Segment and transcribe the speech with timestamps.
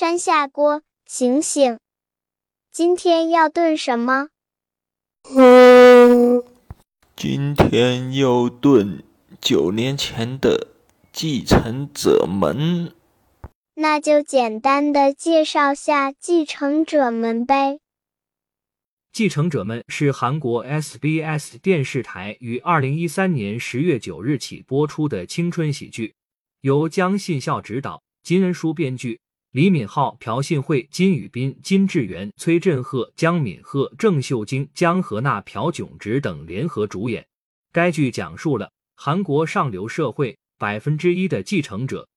[0.00, 1.78] 山下锅，醒醒！
[2.72, 4.28] 今天要炖什么？
[7.14, 9.04] 今天要炖
[9.42, 10.68] 九年前的
[11.12, 12.94] 继承者们。
[13.74, 17.80] 那就简单的介绍下继承者们呗。
[19.12, 26.14] 继承者们是韩国 SBS 电视台于二零一三年十月九日起播出的青春喜剧，
[26.62, 29.20] 由姜信孝执导，金恩淑编剧。
[29.52, 37.26] 李敏镐、朴信惠、金宇彬、金智媛、崔振赫、姜敏赫、郑秀晶、姜河娜、朴炯植等联合主演。
[37.72, 42.08] 该剧讲述了韩国上流社会百分之一的继承者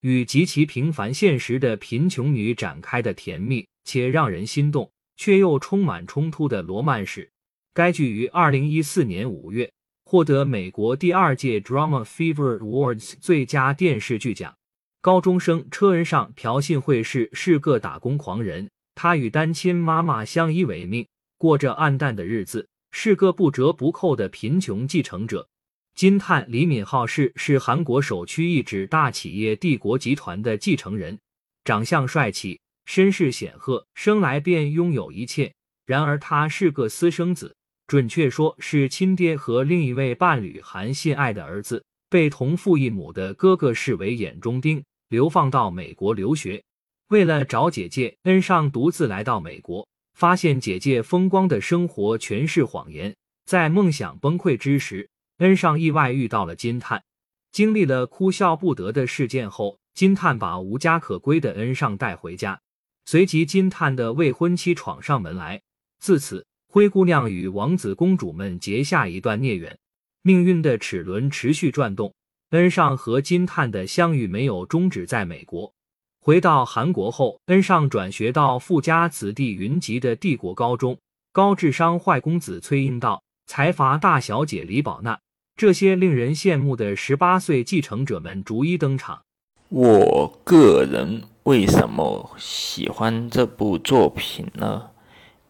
[0.00, 7.30] 与极其平凡现实的贫穷女展开的甜蜜且让人心动却又充满冲突的罗曼史。
[7.74, 9.70] 该剧于二零一四年五月
[10.04, 14.57] 获得美国第二届 Drama Fever Awards 最佳电视剧奖。
[15.00, 25.48] 高中生车恩尚朴信惠是是个打工狂人，他与单亲妈妈相依为命，过着暗淡的日子，是个不折不扣的贫穷继承者。
[25.94, 31.16] 金探李敏镐是是韩国首屈一指大企业帝国集团的继承人，
[31.64, 35.52] 长相帅气，身世显赫，生来便拥有一切。
[35.86, 37.54] 然而他是个私生子，
[37.86, 41.84] 准确说是亲爹和另一位伴侣韩信爱的儿子。
[42.10, 46.62] 被同父异母的哥哥视为眼中钉，流放到美国留学。
[47.08, 53.16] 为了找姐姐，恩尚独自来到美国，发现姐姐风光的生活全是谎言。
[53.46, 57.02] 在梦想崩溃之时，恩尚意外遇到了金探。
[57.50, 62.60] 经历了哭笑不得的事件后，金探把无家可归的恩尚带回家。
[63.06, 65.62] 随即，金探的未婚妻闯上门来。
[65.98, 69.78] 自此，灰姑娘与王子公主们结下一段孽缘。
[70.20, 72.14] 命运的齿轮持续转动，
[72.50, 75.70] 恩尚和金探的相遇没有终止在美国。
[76.18, 80.96] 回到韩国后，恩尚转学到富家子弟云集的帝国高中，
[81.30, 85.18] 高智商坏公子崔英道、财阀大小姐李宝娜，
[85.56, 89.20] 这些令人羡慕的十八岁继承者们逐一登场。
[89.68, 94.90] 我个人为什么喜欢这部作品呢？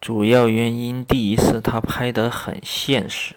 [0.01, 3.35] 主要原因，第一是他拍得很现实。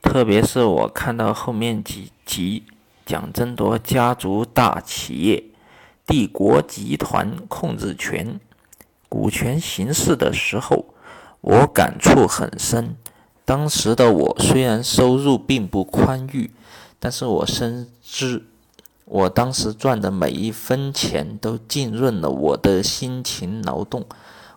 [0.00, 2.62] 特别是我看到后面几集
[3.04, 5.44] 讲争夺家族大企业、
[6.06, 8.40] 帝国集团控制权、
[9.08, 10.86] 股权形势的时候，
[11.40, 12.96] 我感触很深。
[13.44, 16.50] 当时的我虽然收入并不宽裕，
[16.98, 18.44] 但是我深知，
[19.04, 24.06] 我当时赚的每一分钱都浸润了我的辛勤劳动。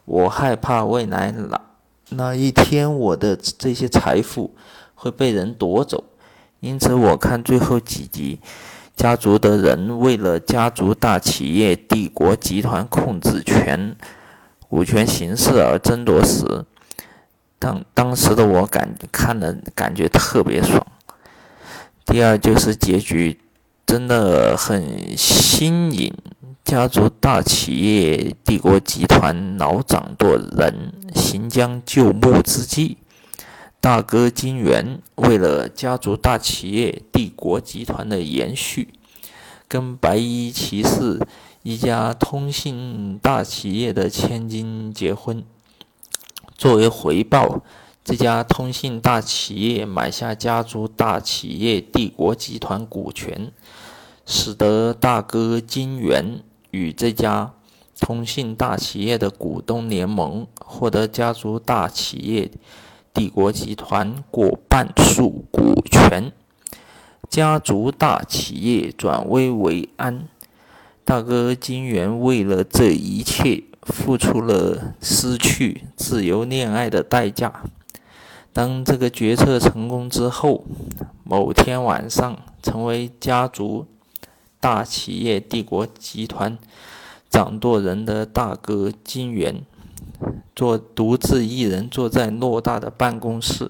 [0.05, 1.61] 我害怕未来哪
[2.09, 4.55] 哪一天我的这些财富。
[4.99, 6.05] 会被人夺走，
[6.59, 8.39] 因此我看最后几集，
[8.95, 13.95] 家族的人为了家族大企业、帝国集团控制权、
[14.67, 16.65] 股权形势而争夺时，
[17.59, 20.85] 当当时的我感看了感觉特别爽。
[22.05, 23.39] 第二就是结局
[23.85, 26.13] 真的很新颖，
[26.63, 32.97] 家族大企业、帝国集团老掌舵人行将就木之际。
[33.87, 38.89] 大哥金元为了家族大企业帝国集团的延续，
[39.69, 41.25] 跟白衣骑士
[41.63, 45.41] 一家通信大企业的千金结婚。
[46.57, 47.61] 作为回报，
[48.03, 53.53] 这家通信大企业买下家族大企业帝国集团股权，
[54.25, 57.53] 使得大哥金元与这家
[58.01, 62.51] 通信大企业的股东联盟，获得家族大企业。
[63.17, 66.31] 帝国集团过半数股权，
[67.27, 70.27] 家族大企业转危为安。
[71.03, 77.63] 大哥金元为了这一切，付出了失去自由恋爱的代价。
[78.53, 80.65] 当这个决策成功之后，
[81.23, 83.87] 某天晚上，成为家族
[84.59, 86.59] 大企业帝国集团
[87.31, 89.63] 掌舵人的大哥金元。
[90.57, 93.69] 坐独自一人坐在偌大的办公室，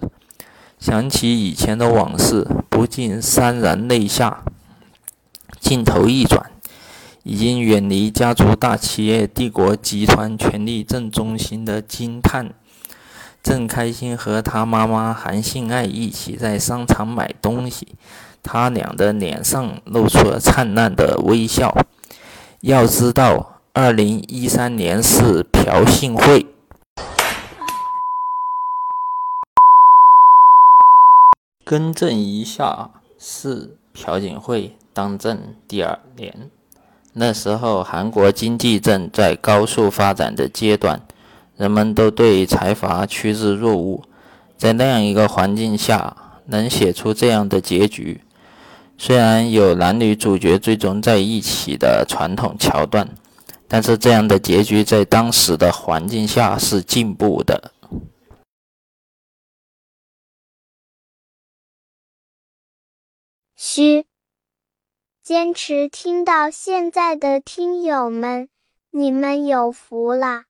[0.80, 4.46] 想起以前的往事，不禁潸然泪下。
[5.60, 6.50] 镜头一转，
[7.24, 12.54] 已经远离家族大企业帝国集团权力正中心的金探，
[13.44, 17.86] 正开心和他妈妈韩信爱一起在商场买东西，
[18.42, 21.76] 他俩的脸上露出了灿烂的微笑。
[22.62, 23.56] 要知道。
[23.74, 26.48] 二零一三年是朴信惠，
[31.70, 35.38] 更正一下，是朴槿惠当政
[35.68, 36.50] 第二年。
[37.12, 41.02] 那时候韩国经济正在高速发展的阶段，
[41.58, 44.02] 人们都对财阀趋之若鹜。
[44.56, 46.16] 在那样一个环境下，
[46.46, 48.22] 能写出这样的结局，
[48.98, 53.10] 虽然有男女主角最终在一起的传统桥段，
[53.68, 57.74] 但是这样的结局在当时的环境下是进步的。
[63.60, 64.06] 嘘，
[65.24, 68.50] 坚持听到现在的听友们，
[68.92, 70.46] 你们有福啦！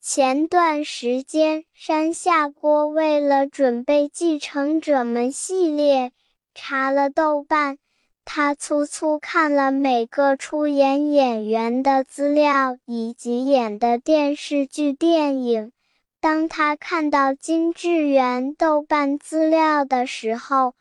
[0.00, 6.12] 前段时间，山下锅为了准备《继承者们》系列，
[6.54, 7.76] 查了豆瓣，
[8.24, 15.70] 他粗粗看了每个出演演员的资料以及演的电视剧、电影。
[16.18, 20.72] 当他看到金智媛豆瓣资料的时候，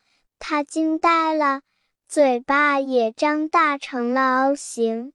[0.45, 1.61] 他惊呆了，
[2.05, 5.13] 嘴巴也张大成了 O 型。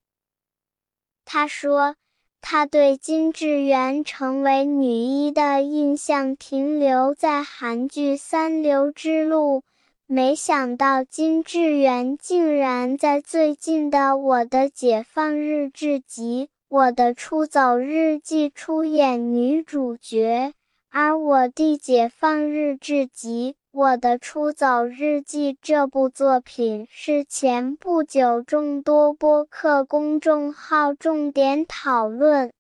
[1.27, 1.97] 他说。
[2.41, 9.59] 他对金智媛成为女一的印象停留在韩剧《三流之路》，
[10.07, 20.55] 没想到金智媛竟然在最近的《我的解放日志》及《我的出走日记》出演女主角，
[20.91, 23.57] 而我的解放日志及。
[23.71, 32.55] 我的出走日记这部作品是前不久众多播客公众号重点讨论、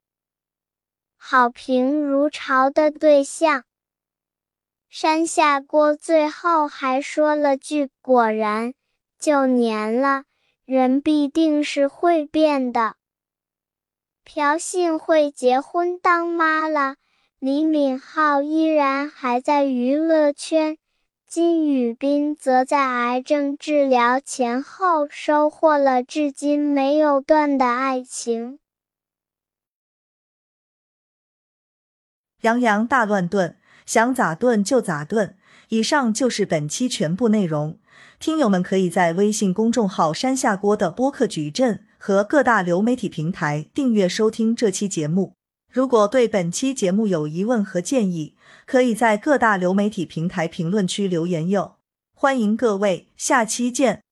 [1.16, 3.64] 好评如潮的对象。
[4.90, 8.74] 山下锅最后还说了句：“果然，
[9.18, 10.24] 九年了，
[10.66, 12.96] 人必定是会变的。”
[14.24, 16.96] 朴信惠结婚当妈了，
[17.38, 20.76] 李敏镐依然还在娱乐圈。
[21.28, 28.58] 金宇彬则在癌症治疗前后收获了至今没有断的爱情。
[32.40, 35.36] 洋洋大乱炖，想咋炖就咋炖。
[35.68, 37.78] 以上就是本期全部内容。
[38.18, 45.37] 听友们可以在微信公众号“山下锅”的播客矩阵和各大流媒体平台订阅收听这期节目。
[45.70, 48.34] 如果对本期节目有疑问和建议，
[48.66, 51.76] 可以在各大流媒体平台评论区留言哟。
[52.14, 54.02] 欢迎各位，下期见。